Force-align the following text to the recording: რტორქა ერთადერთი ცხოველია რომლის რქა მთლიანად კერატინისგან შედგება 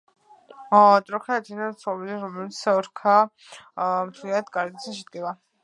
რტორქა 0.75 1.37
ერთადერთი 1.41 1.83
ცხოველია 1.83 2.17
რომლის 2.23 2.63
რქა 2.89 3.19
მთლიანად 3.27 4.53
კერატინისგან 4.59 5.01
შედგება 5.01 5.39